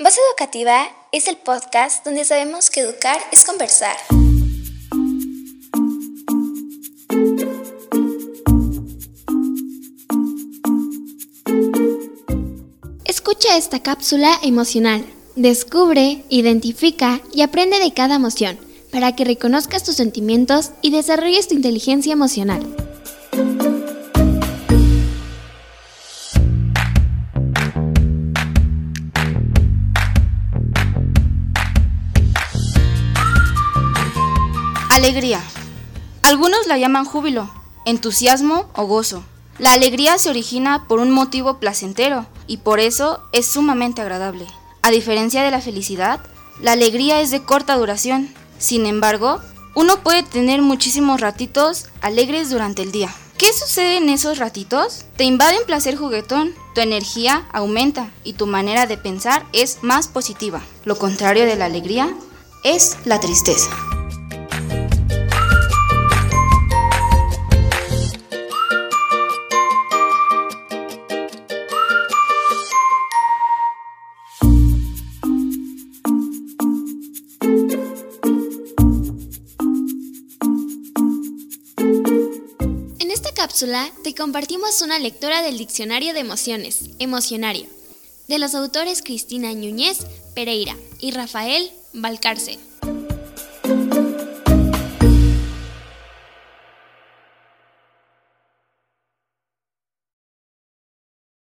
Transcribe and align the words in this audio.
Voz 0.00 0.14
Educativa 0.30 0.88
es 1.10 1.26
el 1.26 1.36
podcast 1.38 2.04
donde 2.04 2.24
sabemos 2.24 2.70
que 2.70 2.82
educar 2.82 3.18
es 3.32 3.44
conversar. 3.44 3.96
Escucha 13.04 13.56
esta 13.56 13.82
cápsula 13.82 14.38
emocional. 14.44 15.04
Descubre, 15.34 16.22
identifica 16.28 17.20
y 17.32 17.42
aprende 17.42 17.80
de 17.80 17.92
cada 17.92 18.14
emoción 18.14 18.56
para 18.92 19.16
que 19.16 19.24
reconozcas 19.24 19.82
tus 19.82 19.96
sentimientos 19.96 20.70
y 20.80 20.92
desarrolles 20.92 21.48
tu 21.48 21.54
inteligencia 21.54 22.12
emocional. 22.12 22.87
Alegría. 34.98 35.40
Algunos 36.24 36.66
la 36.66 36.76
llaman 36.76 37.04
júbilo, 37.04 37.48
entusiasmo 37.84 38.68
o 38.74 38.84
gozo. 38.86 39.22
La 39.56 39.72
alegría 39.72 40.18
se 40.18 40.28
origina 40.28 40.88
por 40.88 40.98
un 40.98 41.12
motivo 41.12 41.60
placentero 41.60 42.26
y 42.48 42.56
por 42.56 42.80
eso 42.80 43.20
es 43.30 43.46
sumamente 43.46 44.02
agradable. 44.02 44.44
A 44.82 44.90
diferencia 44.90 45.44
de 45.44 45.52
la 45.52 45.60
felicidad, 45.60 46.18
la 46.60 46.72
alegría 46.72 47.20
es 47.20 47.30
de 47.30 47.44
corta 47.44 47.76
duración. 47.76 48.34
Sin 48.58 48.86
embargo, 48.86 49.40
uno 49.76 50.00
puede 50.02 50.24
tener 50.24 50.62
muchísimos 50.62 51.20
ratitos 51.20 51.86
alegres 52.00 52.50
durante 52.50 52.82
el 52.82 52.90
día. 52.90 53.14
¿Qué 53.36 53.52
sucede 53.52 53.98
en 53.98 54.08
esos 54.08 54.38
ratitos? 54.38 55.04
Te 55.16 55.22
invaden 55.22 55.60
placer 55.64 55.94
juguetón, 55.94 56.54
tu 56.74 56.80
energía 56.80 57.46
aumenta 57.52 58.10
y 58.24 58.32
tu 58.32 58.48
manera 58.48 58.86
de 58.86 58.98
pensar 58.98 59.46
es 59.52 59.78
más 59.82 60.08
positiva. 60.08 60.60
Lo 60.84 60.98
contrario 60.98 61.46
de 61.46 61.54
la 61.54 61.66
alegría 61.66 62.12
es 62.64 62.96
la 63.04 63.20
tristeza. 63.20 63.70
Cápsula 83.38 83.92
te 84.02 84.16
compartimos 84.16 84.82
una 84.82 84.98
lectura 84.98 85.42
del 85.42 85.58
Diccionario 85.58 86.12
de 86.12 86.18
Emociones, 86.18 86.90
Emocionario, 86.98 87.66
de 88.26 88.40
los 88.40 88.56
autores 88.56 89.00
Cristina 89.00 89.52
Núñez 89.54 89.98
Pereira 90.34 90.74
y 90.98 91.12
Rafael 91.12 91.70
Valcárcel. 91.92 92.58